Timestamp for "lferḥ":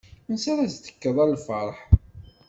1.33-1.77